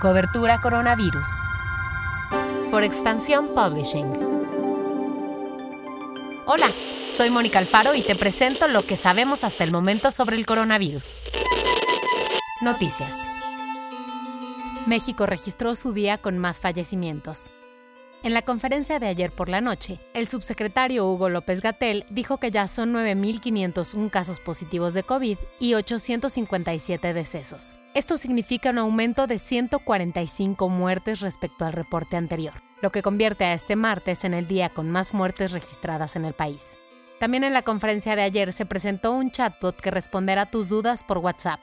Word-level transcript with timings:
Cobertura 0.00 0.62
Coronavirus. 0.62 1.26
Por 2.70 2.84
Expansión 2.84 3.48
Publishing. 3.54 4.10
Hola, 6.46 6.72
soy 7.12 7.28
Mónica 7.28 7.58
Alfaro 7.58 7.94
y 7.94 8.00
te 8.00 8.16
presento 8.16 8.66
lo 8.66 8.86
que 8.86 8.96
sabemos 8.96 9.44
hasta 9.44 9.62
el 9.62 9.72
momento 9.72 10.10
sobre 10.10 10.36
el 10.36 10.46
coronavirus. 10.46 11.20
Noticias. 12.62 13.14
México 14.86 15.26
registró 15.26 15.74
su 15.74 15.92
día 15.92 16.16
con 16.16 16.38
más 16.38 16.60
fallecimientos. 16.60 17.52
En 18.22 18.34
la 18.34 18.42
conferencia 18.42 18.98
de 18.98 19.06
ayer 19.06 19.32
por 19.32 19.48
la 19.48 19.62
noche, 19.62 19.98
el 20.12 20.26
subsecretario 20.26 21.06
Hugo 21.06 21.30
López 21.30 21.62
Gatel 21.62 22.04
dijo 22.10 22.36
que 22.36 22.50
ya 22.50 22.68
son 22.68 22.92
9.501 22.92 24.10
casos 24.10 24.40
positivos 24.40 24.92
de 24.92 25.04
COVID 25.04 25.38
y 25.58 25.72
857 25.72 27.14
decesos. 27.14 27.74
Esto 27.94 28.18
significa 28.18 28.70
un 28.70 28.78
aumento 28.78 29.26
de 29.26 29.38
145 29.38 30.68
muertes 30.68 31.20
respecto 31.20 31.64
al 31.64 31.72
reporte 31.72 32.18
anterior, 32.18 32.52
lo 32.82 32.92
que 32.92 33.00
convierte 33.00 33.44
a 33.44 33.54
este 33.54 33.74
martes 33.74 34.24
en 34.24 34.34
el 34.34 34.46
día 34.46 34.68
con 34.68 34.90
más 34.90 35.14
muertes 35.14 35.52
registradas 35.52 36.14
en 36.14 36.26
el 36.26 36.34
país. 36.34 36.76
También 37.18 37.42
en 37.42 37.54
la 37.54 37.62
conferencia 37.62 38.16
de 38.16 38.22
ayer 38.22 38.52
se 38.52 38.66
presentó 38.66 39.12
un 39.12 39.30
chatbot 39.30 39.80
que 39.80 39.90
responderá 39.90 40.44
tus 40.44 40.68
dudas 40.68 41.04
por 41.04 41.18
WhatsApp 41.18 41.60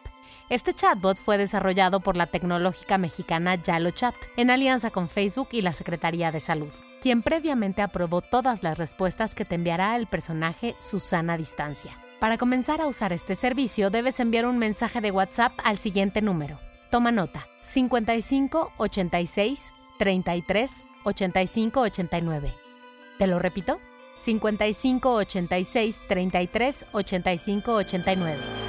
este 0.49 0.73
chatbot 0.73 1.17
fue 1.17 1.37
desarrollado 1.37 1.99
por 1.99 2.15
la 2.15 2.27
tecnológica 2.27 2.97
mexicana 2.97 3.55
YaloChat, 3.55 4.15
en 4.37 4.49
alianza 4.49 4.91
con 4.91 5.09
Facebook 5.09 5.49
y 5.51 5.61
la 5.61 5.73
Secretaría 5.73 6.31
de 6.31 6.39
Salud, 6.39 6.71
quien 7.01 7.21
previamente 7.21 7.81
aprobó 7.81 8.21
todas 8.21 8.63
las 8.63 8.77
respuestas 8.77 9.35
que 9.35 9.45
te 9.45 9.55
enviará 9.55 9.95
el 9.95 10.07
personaje 10.07 10.75
Susana 10.79 11.37
Distancia. 11.37 11.97
Para 12.19 12.37
comenzar 12.37 12.81
a 12.81 12.87
usar 12.87 13.13
este 13.13 13.35
servicio 13.35 13.89
debes 13.89 14.19
enviar 14.19 14.45
un 14.45 14.57
mensaje 14.57 15.01
de 15.01 15.11
WhatsApp 15.11 15.51
al 15.63 15.77
siguiente 15.77 16.21
número. 16.21 16.57
Toma 16.89 17.11
nota: 17.11 17.45
55 17.59 18.71
86 18.77 19.73
33 19.99 20.83
85 21.03 21.79
89. 21.81 22.53
¿Te 23.17 23.27
lo 23.27 23.39
repito? 23.39 23.79
55 24.15 25.13
86 25.13 26.03
33 26.07 26.85
85 26.91 27.73
89. 27.73 28.66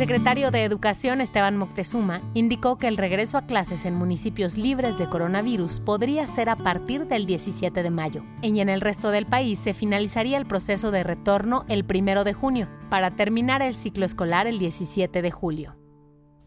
Secretario 0.00 0.50
de 0.50 0.64
Educación, 0.64 1.20
Esteban 1.20 1.58
Moctezuma, 1.58 2.22
indicó 2.32 2.78
que 2.78 2.88
el 2.88 2.96
regreso 2.96 3.36
a 3.36 3.44
clases 3.44 3.84
en 3.84 3.94
municipios 3.94 4.56
libres 4.56 4.96
de 4.96 5.10
coronavirus 5.10 5.80
podría 5.80 6.26
ser 6.26 6.48
a 6.48 6.56
partir 6.56 7.06
del 7.06 7.26
17 7.26 7.82
de 7.82 7.90
mayo, 7.90 8.24
y 8.40 8.60
en 8.60 8.70
el 8.70 8.80
resto 8.80 9.10
del 9.10 9.26
país 9.26 9.58
se 9.58 9.74
finalizaría 9.74 10.38
el 10.38 10.46
proceso 10.46 10.90
de 10.90 11.04
retorno 11.04 11.66
el 11.68 11.84
1 11.84 12.24
de 12.24 12.32
junio, 12.32 12.70
para 12.88 13.10
terminar 13.10 13.60
el 13.60 13.74
ciclo 13.74 14.06
escolar 14.06 14.46
el 14.46 14.58
17 14.58 15.20
de 15.20 15.30
julio. 15.30 15.76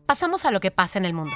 Pasamos 0.08 0.46
a 0.46 0.52
lo 0.52 0.60
que 0.60 0.72
pasa 0.72 0.98
en 0.98 1.06
el 1.06 1.14
mundo. 1.14 1.36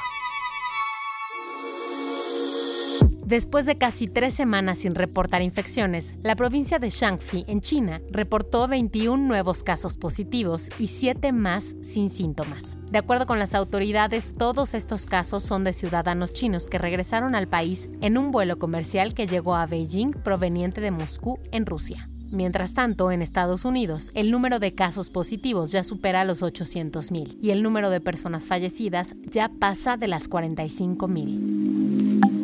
Después 3.28 3.66
de 3.66 3.78
casi 3.78 4.08
tres 4.08 4.34
semanas 4.34 4.78
sin 4.78 4.96
reportar 4.96 5.42
infecciones, 5.42 6.16
la 6.24 6.38
provincia 6.38 6.80
de 6.80 6.90
Shaanxi, 6.90 7.44
en 7.50 7.60
China, 7.60 8.00
reportó 8.10 8.70
21 8.70 9.22
nuevos 9.22 9.64
casos 9.64 9.98
positivos 9.98 10.70
y 10.80 10.88
7 10.88 11.34
más 11.34 11.76
sin 11.82 12.10
síntomas. 12.10 12.78
De 12.90 13.00
acuerdo 13.00 13.26
con 13.26 13.38
las 13.38 13.54
autoridades, 13.54 14.34
todos 14.38 14.74
estos 14.74 15.06
casos 15.06 15.44
son 15.44 15.66
de 15.66 15.74
ciudadanos 15.74 16.32
chinos 16.32 16.70
que 16.70 16.78
regresaron 16.78 17.36
al 17.36 17.50
país 17.50 17.90
en 18.00 18.18
un 18.18 18.32
vuelo 18.32 18.60
comercial 18.60 19.14
que 19.14 19.28
llegó 19.28 19.56
a 19.56 19.66
Beijing 19.66 20.12
proveniente 20.12 20.80
de 20.80 20.92
Moscú, 20.92 21.38
en 21.52 21.66
Rusia. 21.66 22.10
Mientras 22.32 22.76
tanto, 22.76 23.12
en 23.12 23.22
Estados 23.22 23.66
Unidos, 23.66 24.10
el 24.14 24.32
número 24.32 24.60
de 24.60 24.74
casos 24.74 25.10
positivos 25.10 25.74
ya 25.74 25.84
supera 25.84 26.24
los 26.24 26.44
800.000 26.44 27.40
y 27.42 27.50
el 27.50 27.62
número 27.62 27.90
de 27.90 28.00
personas 28.00 28.48
fallecidas 28.48 29.16
ya 29.30 29.50
pasa 29.50 29.98
de 29.98 30.08
las 30.08 30.30
45.000. 30.30 32.37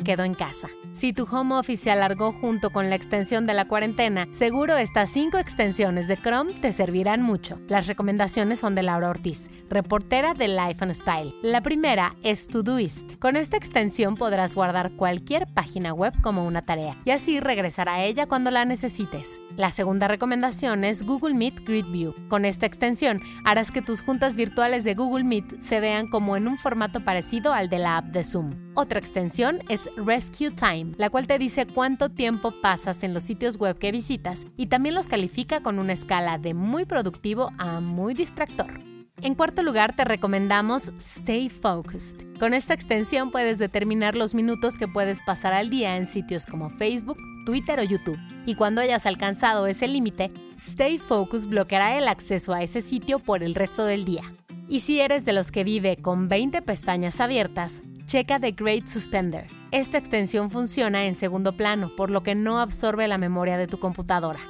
me 0.00 0.04
quedo 0.04 0.24
en 0.24 0.34
casa. 0.34 0.68
Si 1.00 1.14
tu 1.14 1.24
home 1.24 1.54
office 1.54 1.84
se 1.84 1.90
alargó 1.90 2.30
junto 2.30 2.68
con 2.68 2.90
la 2.90 2.94
extensión 2.94 3.46
de 3.46 3.54
la 3.54 3.66
cuarentena, 3.66 4.28
seguro 4.32 4.76
estas 4.76 5.08
cinco 5.08 5.38
extensiones 5.38 6.08
de 6.08 6.18
Chrome 6.18 6.52
te 6.52 6.72
servirán 6.72 7.22
mucho. 7.22 7.58
Las 7.68 7.86
recomendaciones 7.86 8.60
son 8.60 8.74
de 8.74 8.82
Laura 8.82 9.08
Ortiz, 9.08 9.50
reportera 9.70 10.34
de 10.34 10.48
Life 10.48 10.84
and 10.84 10.92
Style. 10.92 11.34
La 11.40 11.62
primera 11.62 12.16
es 12.22 12.48
Todoist. 12.48 13.18
Con 13.18 13.36
esta 13.36 13.56
extensión 13.56 14.14
podrás 14.14 14.54
guardar 14.54 14.92
cualquier 14.92 15.46
página 15.46 15.94
web 15.94 16.12
como 16.20 16.44
una 16.44 16.66
tarea 16.66 16.98
y 17.06 17.12
así 17.12 17.40
regresar 17.40 17.88
a 17.88 18.04
ella 18.04 18.26
cuando 18.26 18.50
la 18.50 18.66
necesites. 18.66 19.40
La 19.56 19.70
segunda 19.70 20.06
recomendación 20.06 20.84
es 20.84 21.04
Google 21.04 21.34
Meet 21.34 21.64
Grid 21.66 21.86
View. 21.86 22.14
Con 22.28 22.44
esta 22.44 22.66
extensión 22.66 23.22
harás 23.46 23.70
que 23.70 23.80
tus 23.80 24.02
juntas 24.02 24.34
virtuales 24.34 24.84
de 24.84 24.94
Google 24.94 25.24
Meet 25.24 25.62
se 25.62 25.80
vean 25.80 26.08
como 26.08 26.36
en 26.36 26.46
un 26.46 26.58
formato 26.58 27.02
parecido 27.04 27.54
al 27.54 27.70
de 27.70 27.78
la 27.78 27.96
app 27.96 28.06
de 28.06 28.22
Zoom. 28.22 28.54
Otra 28.74 28.98
extensión 28.98 29.60
es 29.68 29.90
Rescue 29.96 30.50
Time 30.50 30.89
la 30.96 31.10
cual 31.10 31.26
te 31.26 31.38
dice 31.38 31.66
cuánto 31.66 32.10
tiempo 32.10 32.52
pasas 32.62 33.02
en 33.02 33.14
los 33.14 33.24
sitios 33.24 33.56
web 33.56 33.78
que 33.78 33.92
visitas 33.92 34.46
y 34.56 34.66
también 34.66 34.94
los 34.94 35.08
califica 35.08 35.62
con 35.62 35.78
una 35.78 35.92
escala 35.92 36.38
de 36.38 36.54
muy 36.54 36.84
productivo 36.84 37.50
a 37.58 37.80
muy 37.80 38.14
distractor. 38.14 38.80
En 39.22 39.34
cuarto 39.34 39.62
lugar, 39.62 39.94
te 39.94 40.04
recomendamos 40.04 40.92
Stay 40.96 41.50
Focused. 41.50 42.38
Con 42.38 42.54
esta 42.54 42.72
extensión 42.72 43.30
puedes 43.30 43.58
determinar 43.58 44.16
los 44.16 44.34
minutos 44.34 44.78
que 44.78 44.88
puedes 44.88 45.20
pasar 45.20 45.52
al 45.52 45.68
día 45.68 45.98
en 45.98 46.06
sitios 46.06 46.46
como 46.46 46.70
Facebook, 46.70 47.18
Twitter 47.44 47.80
o 47.80 47.82
YouTube. 47.82 48.18
Y 48.46 48.54
cuando 48.54 48.80
hayas 48.80 49.04
alcanzado 49.04 49.66
ese 49.66 49.88
límite, 49.88 50.32
Stay 50.56 50.98
Focused 50.98 51.48
bloqueará 51.48 51.98
el 51.98 52.08
acceso 52.08 52.54
a 52.54 52.62
ese 52.62 52.80
sitio 52.80 53.18
por 53.18 53.42
el 53.42 53.54
resto 53.54 53.84
del 53.84 54.06
día. 54.06 54.22
Y 54.70 54.80
si 54.80 55.00
eres 55.00 55.26
de 55.26 55.34
los 55.34 55.52
que 55.52 55.64
vive 55.64 55.96
con 55.96 56.28
20 56.28 56.62
pestañas 56.62 57.20
abiertas, 57.20 57.82
checa 58.06 58.40
The 58.40 58.52
Great 58.52 58.86
Suspender. 58.86 59.59
Esta 59.72 59.98
extensión 59.98 60.50
funciona 60.50 61.06
en 61.06 61.14
segundo 61.14 61.52
plano, 61.52 61.92
por 61.96 62.10
lo 62.10 62.24
que 62.24 62.34
no 62.34 62.58
absorbe 62.58 63.06
la 63.06 63.18
memoria 63.18 63.56
de 63.56 63.68
tu 63.68 63.78
computadora. 63.78 64.40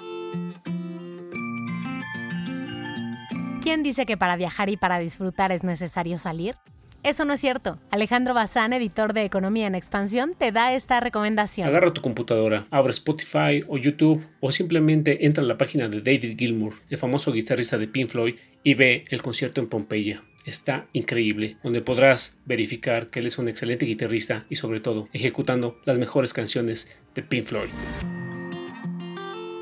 ¿Quién 3.60 3.82
dice 3.82 4.06
que 4.06 4.16
para 4.16 4.36
viajar 4.36 4.70
y 4.70 4.78
para 4.78 4.98
disfrutar 4.98 5.52
es 5.52 5.62
necesario 5.62 6.16
salir? 6.16 6.56
Eso 7.02 7.26
no 7.26 7.34
es 7.34 7.40
cierto. 7.40 7.78
Alejandro 7.90 8.32
Bazán, 8.32 8.72
editor 8.72 9.12
de 9.12 9.24
Economía 9.24 9.66
en 9.66 9.74
Expansión, 9.74 10.34
te 10.38 10.52
da 10.52 10.72
esta 10.72 11.00
recomendación. 11.00 11.68
Agarra 11.68 11.92
tu 11.92 12.00
computadora, 12.00 12.64
abre 12.70 12.92
Spotify 12.92 13.62
o 13.68 13.76
YouTube 13.76 14.26
o 14.40 14.50
simplemente 14.52 15.26
entra 15.26 15.44
a 15.44 15.46
la 15.46 15.58
página 15.58 15.88
de 15.88 16.00
David 16.00 16.38
Gilmour, 16.38 16.74
el 16.88 16.96
famoso 16.96 17.30
guitarrista 17.30 17.76
de 17.76 17.88
Pink 17.88 18.08
Floyd, 18.08 18.36
y 18.62 18.72
ve 18.72 19.04
el 19.10 19.22
concierto 19.22 19.60
en 19.60 19.68
Pompeya 19.68 20.22
está 20.50 20.86
increíble, 20.92 21.56
donde 21.62 21.80
podrás 21.80 22.40
verificar 22.44 23.08
que 23.08 23.20
él 23.20 23.26
es 23.26 23.38
un 23.38 23.48
excelente 23.48 23.86
guitarrista 23.86 24.44
y 24.48 24.56
sobre 24.56 24.80
todo 24.80 25.08
ejecutando 25.12 25.78
las 25.84 25.98
mejores 25.98 26.32
canciones 26.32 26.96
de 27.14 27.22
Pink 27.22 27.46
Floyd. 27.46 27.70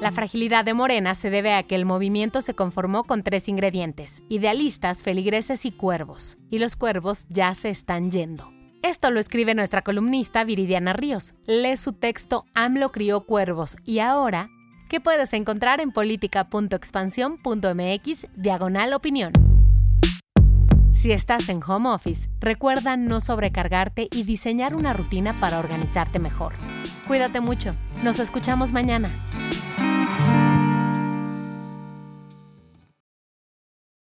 La 0.00 0.12
fragilidad 0.12 0.64
de 0.64 0.74
Morena 0.74 1.16
se 1.16 1.28
debe 1.28 1.54
a 1.54 1.64
que 1.64 1.74
el 1.74 1.84
movimiento 1.84 2.40
se 2.40 2.54
conformó 2.54 3.02
con 3.02 3.24
tres 3.24 3.48
ingredientes, 3.48 4.22
idealistas, 4.28 5.02
feligreses 5.02 5.64
y 5.64 5.72
cuervos, 5.72 6.38
y 6.50 6.58
los 6.58 6.76
cuervos 6.76 7.26
ya 7.28 7.52
se 7.54 7.70
están 7.70 8.12
yendo. 8.12 8.52
Esto 8.82 9.10
lo 9.10 9.18
escribe 9.18 9.56
nuestra 9.56 9.82
columnista 9.82 10.44
Viridiana 10.44 10.92
Ríos. 10.92 11.34
Lee 11.46 11.76
su 11.76 11.94
texto 11.94 12.46
AMLO 12.54 12.90
crió 12.90 13.22
cuervos 13.22 13.76
y 13.84 13.98
ahora, 13.98 14.50
que 14.88 15.00
puedes 15.00 15.32
encontrar 15.32 15.80
en 15.80 15.90
política.expansión.mx 15.90 18.26
diagonal 18.36 18.94
opinión. 18.94 19.47
Si 20.98 21.12
estás 21.12 21.48
en 21.48 21.60
home 21.64 21.90
office, 21.90 22.28
recuerda 22.40 22.96
no 22.96 23.20
sobrecargarte 23.20 24.08
y 24.10 24.24
diseñar 24.24 24.74
una 24.74 24.92
rutina 24.94 25.38
para 25.38 25.60
organizarte 25.60 26.18
mejor. 26.18 26.54
Cuídate 27.06 27.40
mucho. 27.40 27.76
Nos 28.02 28.18
escuchamos 28.18 28.72
mañana. 28.72 29.08